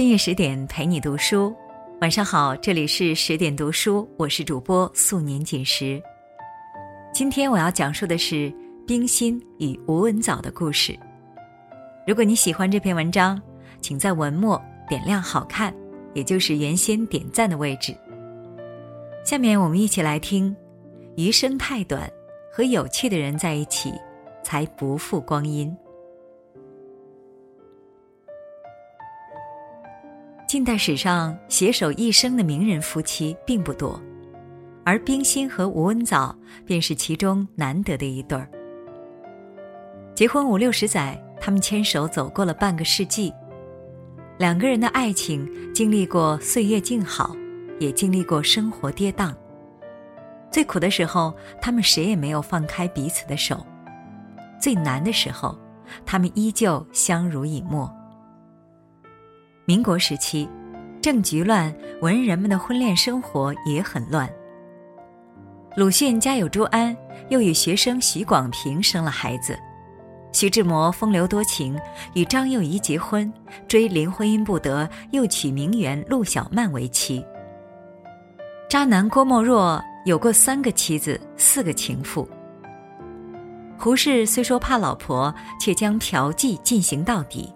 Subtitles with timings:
[0.00, 1.54] 深夜十点陪你读书，
[2.00, 6.02] 晚上好，这里是十点读书，我是主播素年锦时。
[7.12, 8.50] 今天我要讲述的是
[8.86, 10.98] 冰心与吴文藻的故事。
[12.06, 13.38] 如果你喜欢这篇文章，
[13.82, 14.58] 请在文末
[14.88, 15.70] 点亮“好看”，
[16.16, 17.94] 也就是原先点赞的位置。
[19.22, 20.56] 下面我们一起来听：
[21.18, 22.10] 余生太短，
[22.50, 23.92] 和有趣的人在一起，
[24.42, 25.70] 才不负光阴。
[30.50, 34.02] 近代史上携手一生的名人夫妻并不多，
[34.84, 36.36] 而冰心和吴文藻
[36.66, 38.50] 便是其中难得的一对儿。
[40.12, 43.32] 结婚五六十载，他们牵手走过了半个世纪，
[44.40, 47.32] 两个人的爱情经历过岁月静好，
[47.78, 49.32] 也经历过生活跌宕。
[50.50, 53.64] 最苦的时候，他们谁也没有放开彼此的手；
[54.60, 55.56] 最难的时候，
[56.04, 57.88] 他们依旧相濡以沫。
[59.70, 60.48] 民国时期，
[61.00, 64.28] 政局乱，文人们的婚恋生活也很乱。
[65.76, 66.96] 鲁迅家有朱安，
[67.28, 69.56] 又与学生许广平生了孩子。
[70.32, 71.78] 徐志摩风流多情，
[72.14, 73.32] 与张幼仪结婚，
[73.68, 77.24] 追林徽因不得，又娶名媛陆小曼为妻。
[78.68, 82.28] 渣男郭沫若有过三个妻子，四个情妇。
[83.78, 87.54] 胡适虽说怕老婆，却将嫖妓进行到底。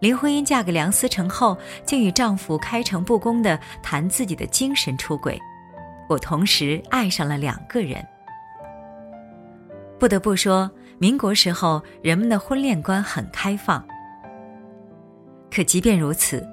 [0.00, 5.40] 林徽因嫁给梁思成后，竟与丈夫开诚布公地谈自己的精神出轨。
[6.08, 8.04] 我同时爱上了两个人。
[9.98, 13.84] 不得不说，民国时候人们的婚恋观很开放。
[15.50, 16.46] 可即便如此，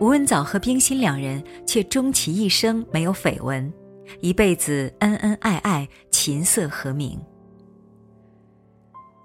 [0.00, 3.72] 吴文藻和冰心两人却终其一生没有绯闻，
[4.20, 7.20] 一辈子恩恩爱爱，琴瑟和鸣。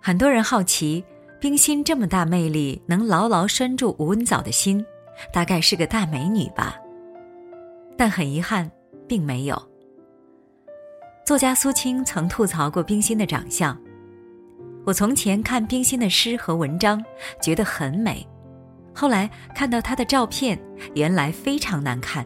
[0.02, 1.06] 很多人好奇。
[1.42, 4.86] 冰心这么大魅力，能牢牢拴住吴文藻的心，
[5.34, 6.78] 大概是个大美女吧。
[7.98, 8.70] 但很遗憾，
[9.08, 9.60] 并没有。
[11.26, 13.76] 作家苏青曾吐槽过冰心的长相。
[14.86, 17.04] 我从前看冰心的诗和文章，
[17.42, 18.23] 觉得很美，
[18.93, 20.60] 后来看到她的照片，
[20.93, 22.23] 原来非常难看。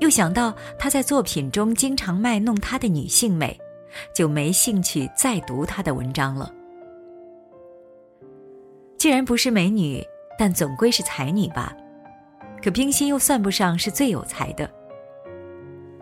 [0.00, 3.56] 又想到她在作品中经常卖弄她的女性美，
[4.12, 6.52] 就没兴趣再读她的文章了。
[9.00, 10.04] 既然不是美女，
[10.38, 11.74] 但总归是才女吧。
[12.62, 14.70] 可冰心又算不上是最有才的。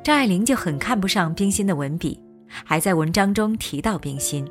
[0.03, 4.45] 张爱玲就很看不上冰心的文笔，还在文章中提到冰心。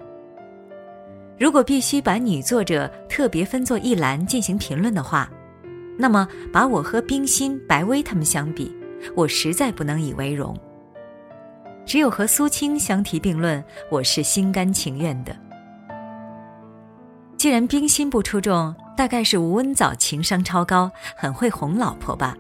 [1.38, 5.30] 如果必须把女作者特别分作一栏进行评论的话，
[5.98, 8.74] 那么把我和冰心、白薇他们相比，
[9.14, 10.58] 我实在不能以为荣。
[11.86, 15.36] 只有和苏青相提并论，我是心甘情愿的。
[17.38, 22.36] 既然冰心不出众，大概是吴文藻情商超高，很会哄老婆吧。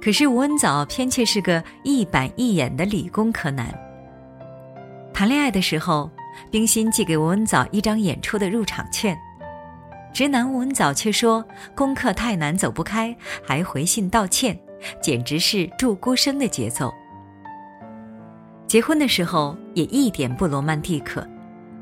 [0.00, 3.66] 可是吴文藻偏却是个一板一眼的理工科男。
[5.12, 6.08] 谈恋爱的时候，
[6.52, 9.18] 冰心寄给吴文藻一张演出的入场券，
[10.12, 13.14] 直男吴文藻却说功课太难走不开，
[13.44, 14.56] 还回信道歉，
[15.02, 16.94] 简直是祝孤生的节奏。
[18.68, 21.26] 结婚的时候也一点不罗曼蒂克。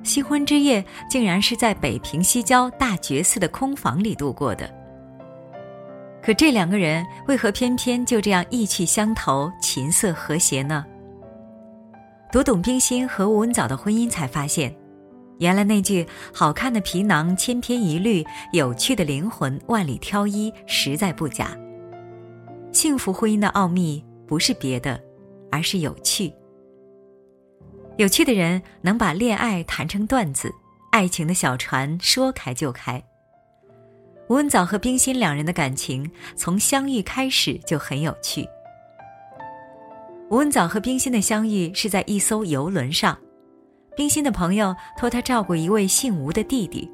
[0.08, 4.68] 新婚之夜竟然是在北平西郊大觉寺的空房里度过的。
[6.22, 10.84] 可这两个人为何偏偏就这样意趣相投、琴瑟和谐呢？
[12.32, 14.74] 读懂冰心和吴文藻的婚姻，才发现，
[15.38, 21.56] 原来那句“好看的皮囊千篇一律，有趣的灵魂万里挑一”实在不假。
[22.72, 25.00] 幸福婚姻的奥秘不是别的，
[25.50, 26.32] 而是有趣。
[27.98, 30.54] 有趣的人能把恋爱谈成段子，
[30.92, 33.02] 爱情的小船说开就开。
[34.28, 38.48] 吴文藻和冰心两人的感情从相遇开始就很有趣。
[40.30, 43.18] 吴文藻和冰心的相遇是在一艘游轮上，
[43.96, 46.88] 冰心的朋友托他照顾一位姓吴的弟弟，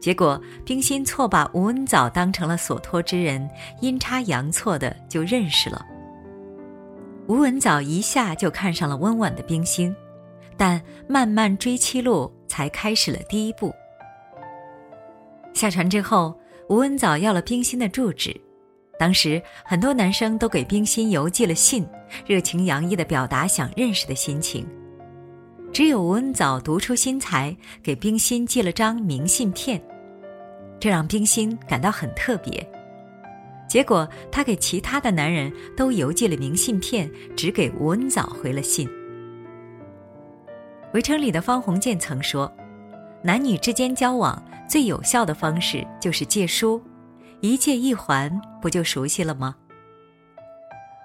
[0.00, 3.48] 结果冰心错把吴文藻当成了所托之人，
[3.80, 5.86] 阴差阳错的就认识了。
[7.28, 9.94] 吴文藻一下就看上了温婉的冰心。
[10.64, 13.74] 但漫漫追妻路才开始了第一步。
[15.52, 16.32] 下船之后，
[16.68, 18.40] 吴恩藻要了冰心的住址。
[18.96, 21.84] 当时很多男生都给冰心邮寄了信，
[22.24, 24.64] 热情洋溢的表达想认识的心情。
[25.72, 29.82] 只有吴恩藻独出心裁，给冰心寄了张明信片，
[30.78, 32.64] 这让冰心感到很特别。
[33.68, 38.88] 结果他给其他的男人都邮寄了明信片，只给吴恩藻回了信。
[40.92, 42.50] 围城里的方鸿渐曾说
[43.22, 46.82] ：“男女之间交往最有效的方式就是借书，
[47.40, 48.30] 一借一还，
[48.60, 49.56] 不就熟悉了吗？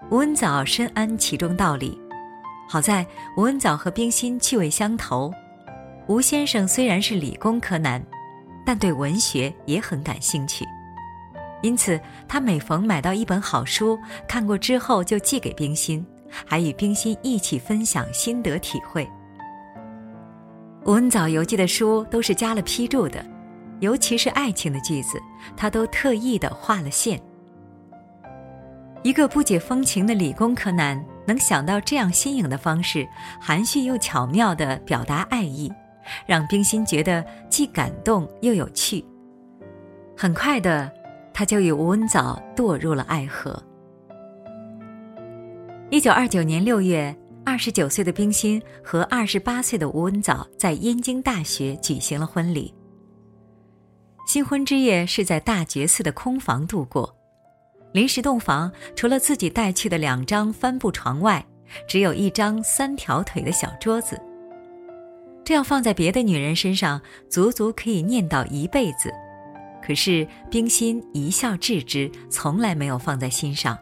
[0.09, 1.97] 吴文藻深谙其中道理，
[2.69, 3.05] 好在
[3.37, 5.33] 吴文藻和冰心趣味相投。
[6.07, 8.01] 吴先生虽然是理工科男，
[8.65, 10.65] 但对文学也很感兴趣，
[11.61, 13.97] 因此他每逢买到一本好书，
[14.27, 16.05] 看过之后就寄给冰心，
[16.45, 19.09] 还与冰心一起分享心得体会。
[20.87, 23.23] 吴文藻游记的书都是加了批注的。
[23.81, 25.21] 尤其是爱情的句子，
[25.55, 27.21] 他都特意的画了线。
[29.03, 33.05] 一个不解风情的理工科男能想到这样新颖的方式，
[33.39, 35.71] 含蓄又巧妙的表达爱意，
[36.25, 39.03] 让冰心觉得既感动又有趣。
[40.15, 40.91] 很快的，
[41.33, 43.61] 他就与吴文藻堕入了爱河。
[45.89, 47.15] 一九二九年六月，
[47.47, 52.73] 二十九岁的冰心和二十八岁的吴文藻在燕京大学举行了婚礼。
[54.27, 57.15] 新婚之夜是在大觉寺的空房度过，
[57.93, 61.41] 临时洞房除了自己带去的两张帆布床外，
[61.87, 64.21] 只有一张三条腿的小桌子。
[65.45, 69.09] 这要放在别的女人身上，足足可以念叨一辈子。
[69.81, 73.79] 可是冰心一笑置之，从来没有放在心上。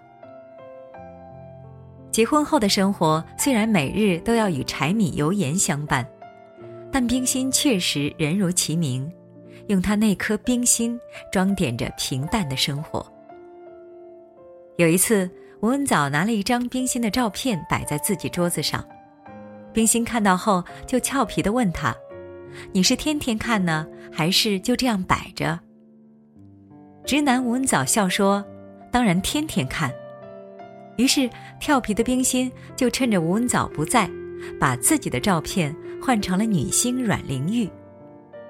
[2.16, 6.08] 结婚后的生活虽然每日都要与柴米油盐相伴，
[6.90, 9.12] 但冰心确实人如其名。
[9.68, 10.98] 用他那颗冰心
[11.30, 13.06] 装点着平淡的生活。
[14.78, 15.30] 有一次，
[15.60, 18.82] 吴文藻拿了一张冰心的照片摆在自己桌子上，
[19.74, 21.94] 冰心看到后就俏皮的问他
[22.72, 25.60] ：“你是天天看呢，还是就这样摆着？”
[27.06, 28.46] 直男吴文藻笑说
[28.90, 29.94] ：“当然天天看。”
[30.98, 34.10] 于是调皮的冰心就趁着吴文藻不在，
[34.60, 37.70] 把自己的照片换成了女星阮玲玉。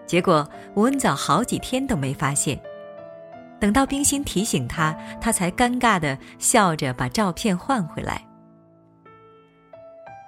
[0.06, 2.59] 结果吴文藻好几天都没发现，
[3.59, 8.24] 等到冰心提醒他，他才尴尬的笑着把照片换回来。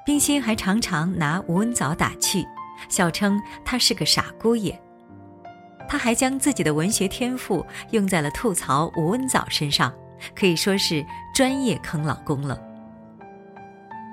[0.03, 2.43] 冰心还常常拿吴文藻打趣，
[2.89, 4.79] 笑称他是个傻姑爷。
[5.87, 9.93] 他还将自己的文学天赋用在了吐槽吴文藻身上，
[10.33, 11.05] 可以说是
[11.37, 12.59] 专业坑老公了。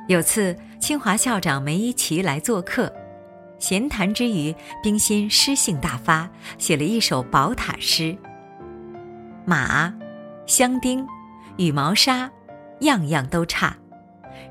[0.09, 2.93] 有次清华校长梅贻琦来做客。
[3.59, 6.29] 闲谈之余，冰心诗兴大发，
[6.59, 8.15] 写了一首宝塔诗：
[9.47, 9.91] 马、
[10.45, 11.07] 香丁、
[11.57, 12.31] 羽毛纱，
[12.81, 13.75] 样样都差。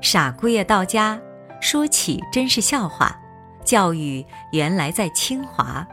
[0.00, 1.16] 傻姑爷到家，
[1.60, 3.16] 说起真是笑话。
[3.64, 5.86] 教育原来在清华。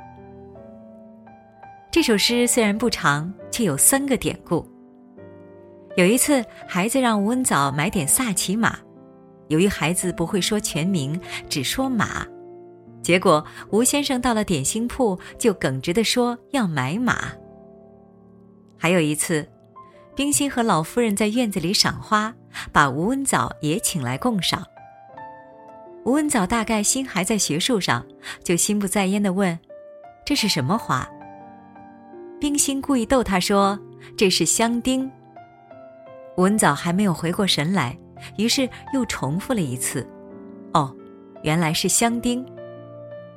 [1.92, 4.71] 这首诗虽然不长，却有三个典故。
[5.98, 8.78] 有一次，孩子让吴文藻买点萨其马，
[9.50, 12.26] 由于孩子不会说全名，只说马。
[13.04, 17.30] 结果吴先生到了点心铺，就耿直地说要买马。
[18.78, 19.48] 还有一次，
[20.16, 22.34] 冰心和老夫人在院子里赏花，
[22.72, 24.64] 把吴文藻也请来共赏。
[26.06, 28.06] 吴文藻大概心还在学术上，
[28.44, 29.58] 就心不在焉地问
[30.26, 31.08] ：“这是什么花？”
[32.40, 33.78] 冰心故意逗他说
[34.18, 35.12] ：“这是香丁。”
[36.38, 37.98] 吴文藻还没有回过神来，
[38.38, 40.08] 于是又重复了一次
[40.74, 40.96] ：“哦，
[41.44, 42.46] 原来是香丁。”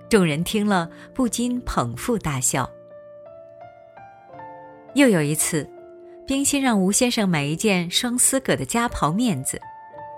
[0.09, 2.69] 众人听了不禁捧腹大笑。
[4.95, 5.69] 又有一次，
[6.25, 9.61] 冰心让吴先生买一件双丝葛的夹袍面子，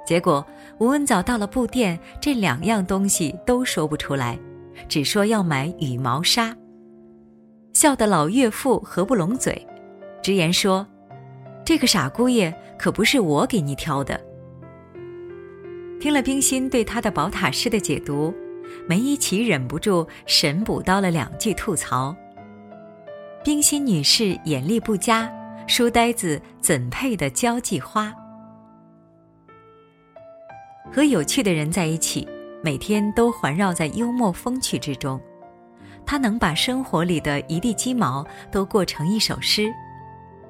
[0.07, 0.45] 结果
[0.79, 4.39] 吴文藻到了布店，这两样东西都说不出来，
[4.87, 6.55] 只说要买羽毛纱，
[7.73, 9.67] 笑得老岳父合不拢嘴，
[10.23, 10.87] 直言说
[11.65, 14.21] ：“这个傻姑爷可不是我给你挑的。”
[16.01, 18.35] 听了冰心对他的宝塔诗的解读。
[18.89, 22.15] 梅贻琦忍不住神补刀了两句吐槽
[23.45, 25.33] ：“冰心女士眼力不佳，
[25.69, 28.13] 书呆子怎配的交际花？”
[30.93, 32.27] 和有趣的人在一起，
[32.61, 35.21] 每天都环绕在幽默风趣之中，
[36.05, 39.73] 他能把生活里的一地鸡毛都过成一首诗。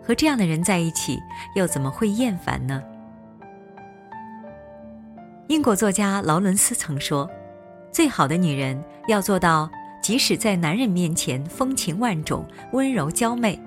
[0.07, 1.21] 和这样的人在一起，
[1.57, 2.81] 又怎么会厌烦呢？
[5.49, 7.29] 英国作家劳伦斯曾说。
[7.93, 9.71] 最好的女人要做到，
[10.03, 13.59] 即使在男人面前风情万种、温柔娇媚，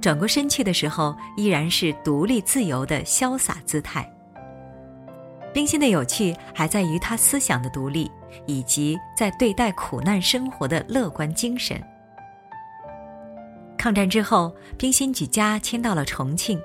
[0.00, 4.08] 转过身去的时候，依然是独立自由的潇洒姿态。
[5.52, 8.08] 冰心的有趣还在于她思想的独立，
[8.46, 11.82] 以及在对待苦难生活的乐观精神。
[13.84, 16.58] 抗战之后，冰心举家迁到了重庆，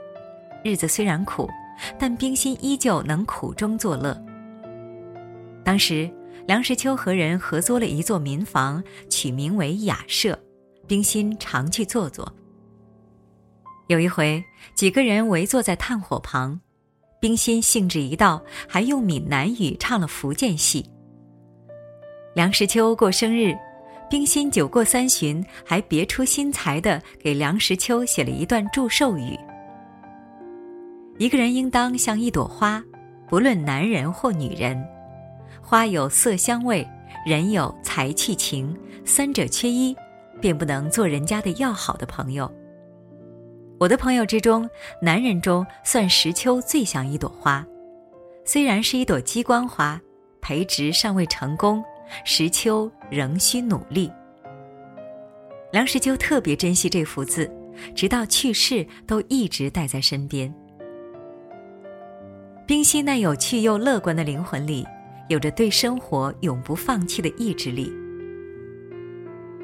[0.63, 1.49] 日子虽然苦，
[1.99, 4.17] 但冰心依旧能苦中作乐。
[5.65, 6.09] 当时。
[6.47, 10.39] 梁实秋和人合租了一座民房，取名为雅舍，
[10.88, 12.33] 冰心常去坐坐。
[13.88, 16.59] 有一回，几个人围坐在炭火旁，
[17.19, 20.89] 冰心兴致一到，还用闽南语唱了福建戏。
[22.33, 23.55] 梁实秋过生日，
[24.09, 29.37] 冰心酒过三巡，还别出心裁的给梁实秋写了一段祝寿语
[31.19, 32.83] ：“一个人应当像一朵花，
[33.29, 34.83] 不论男人或女人，
[35.61, 36.87] 花有色香味，
[37.23, 38.75] 人有才气情，
[39.05, 39.95] 三者缺一，
[40.41, 42.51] 便不能做人家的要好的朋友。”
[43.79, 44.67] 我的朋友之中，
[45.01, 47.63] 男人中算石秋最像一朵花，
[48.43, 50.01] 虽然是一朵鸡冠花，
[50.41, 51.81] 培植尚未成功，
[52.23, 54.11] 石秋仍需努力。
[55.71, 57.49] 梁实秋特别珍惜这幅字，
[57.95, 60.53] 直到去世都一直带在身边。
[62.65, 64.85] 冰心那有趣又乐观的灵魂里，
[65.27, 67.93] 有着对生活永不放弃的意志力。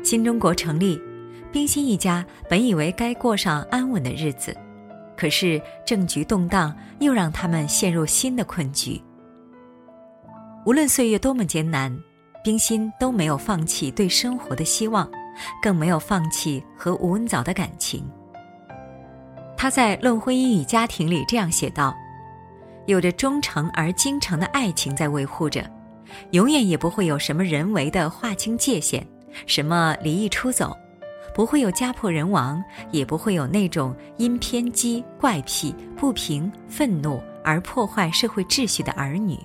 [0.03, 1.01] 新中国成立。
[1.51, 4.53] 冰心一家本以为该过上安稳的日子，
[5.15, 9.01] 可是政局动荡又让他们陷入新的困局。
[10.65, 11.97] 无论岁月多么艰难，
[12.45, 15.09] 冰心都没有放弃对生活的希望，
[15.63, 18.07] 更没有放弃和吴文藻的感情。
[19.57, 21.91] 他在《论婚姻与家庭》里这样写道
[22.85, 25.67] ：“有着忠诚而精诚的爱情在维护着，
[26.33, 29.03] 永远也不会有什么人为的划清界限，
[29.47, 30.77] 什么离异出走。”
[31.33, 39.35] 不会有家破人亡，也不会有那种因偏激、怪癖、不平、愤怒而破坏社会秩序的儿女。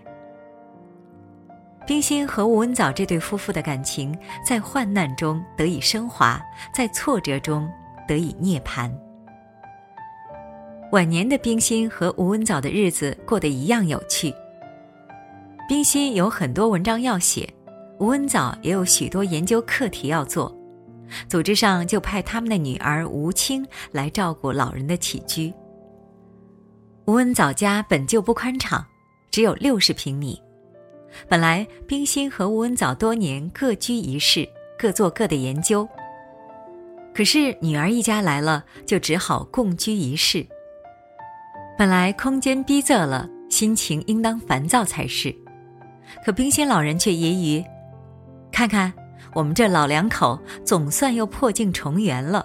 [1.90, 4.16] 冰心和吴文藻这对夫妇的感情，
[4.46, 6.40] 在患难中得以升华，
[6.72, 7.68] 在挫折中
[8.06, 8.88] 得以涅槃。
[10.92, 14.32] 晚年的冰心和吴文藻的日子过得一样有趣。
[15.68, 17.52] 冰心有很多文章要写，
[17.98, 20.56] 吴文藻也有许多研究课题要做。
[21.28, 25.52] 组织上就派他们的女儿吴清来照顾老人的起居。
[27.06, 28.86] 吴文藻家本就不宽敞，
[29.32, 30.40] 只有六十平米。
[31.28, 34.48] 本来冰心和吴文藻多年各居一室，
[34.78, 35.88] 各做各的研究。
[37.14, 40.46] 可是女儿一家来了，就只好共居一室。
[41.78, 45.34] 本来空间逼仄了，心情应当烦躁才是。
[46.24, 47.64] 可冰心老人却揶揄
[48.52, 48.92] ：“看看。”
[49.32, 52.44] 我们这老两口总算又破镜重圆了。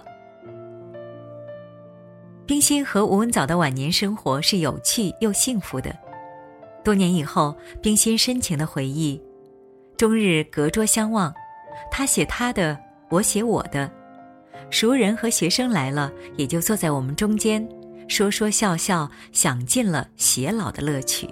[2.46, 5.92] 冰心和吴文藻的晚年生活是有趣又幸福的。
[6.86, 7.52] 多年以后，
[7.82, 9.20] 冰心深情的回忆：
[9.96, 11.34] 终日隔桌相望，
[11.90, 12.78] 他写他的，
[13.10, 13.90] 我写我的。
[14.70, 17.68] 熟人和学生来了，也就坐在我们中间，
[18.06, 21.28] 说说笑笑，享尽了偕老的乐趣。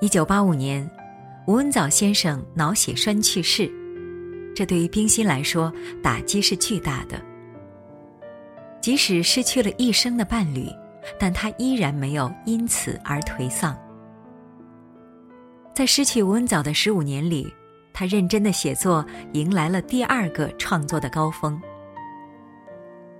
[0.00, 0.90] 一九八五年。
[1.46, 3.70] 吴文藻先生脑血栓去世，
[4.54, 7.20] 这对于冰心来说打击是巨大的。
[8.80, 10.66] 即使失去了一生的伴侣，
[11.18, 13.76] 但他依然没有因此而颓丧。
[15.74, 17.52] 在失去吴文藻的十五年里，
[17.92, 21.60] 他认真的写作，迎来了第二个创作的高峰。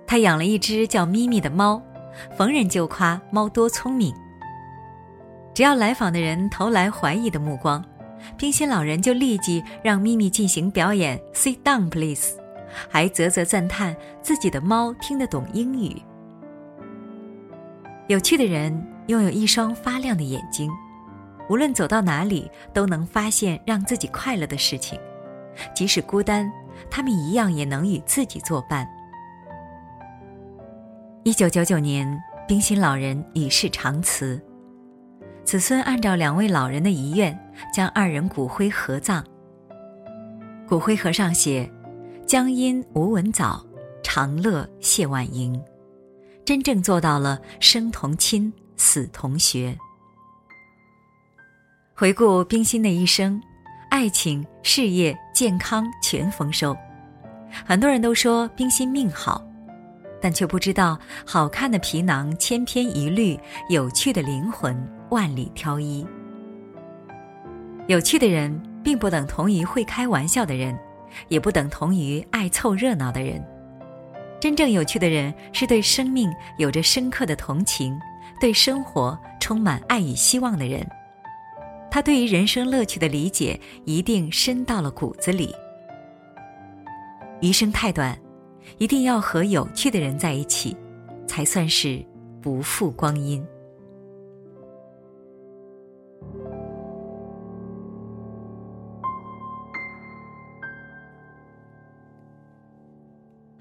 [0.05, 1.81] 他养了一只叫咪咪的猫，
[2.37, 4.13] 逢人就夸猫多聪明。
[5.53, 7.83] 只要来访的人投来怀疑的目光。
[8.37, 12.37] 冰心老人就立即让咪咪进行表演，Sit down, please，
[12.87, 15.99] 还啧啧赞叹自己的猫听得懂英语。
[18.11, 20.69] 有趣的人拥有一双发亮的眼睛，
[21.47, 24.99] 无论走到哪里都能发现让自己快乐的事情，
[25.73, 26.51] 即使孤单，
[26.89, 28.85] 他们一样也能与自己作伴。
[31.23, 34.37] 一九九九年，冰心老人与世长辞。
[35.45, 37.33] 子孙按照两位老人的遗愿，
[37.73, 39.23] 将二人骨灰合葬。
[40.67, 41.71] 骨灰盒上写
[42.27, 43.65] ：“江阴吴文藻，
[44.03, 45.57] 长乐谢婉莹。”
[46.51, 49.73] 真正做到了生同亲，死同学。
[51.95, 53.41] 回顾冰心的一生，
[53.89, 56.75] 爱情、事业、健康全丰收。
[57.65, 59.41] 很多人都说冰心命好，
[60.21, 63.39] 但却不知道好看的皮囊千篇一律，
[63.69, 64.75] 有趣的灵魂。
[65.09, 66.05] 万里挑一。
[67.87, 70.77] 有趣的人，并不等同于会开玩笑的人，
[71.29, 73.41] 也不等同于爱凑热闹的人。
[74.41, 77.95] 真正有趣的人，是对生命有着深刻的同情，
[78.39, 80.83] 对生活充满爱与希望的人。
[81.91, 85.53] 他对于人生乐趣的理解，一定深到了骨子里。
[87.39, 88.17] 余生太短，
[88.79, 90.75] 一定要和有趣的人在一起，
[91.27, 92.03] 才算是
[92.41, 93.45] 不负光阴。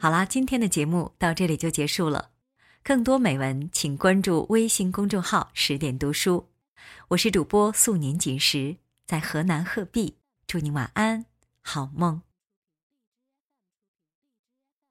[0.02, 2.30] 好啦，今天的节目到这里就结束了。
[2.82, 6.48] 更多美文，请关注微信公众号“十点读书”。
[7.08, 8.76] 我是主播素年锦时，
[9.06, 10.14] 在河南鹤壁，
[10.46, 11.26] 祝你晚安，
[11.60, 12.22] 好梦。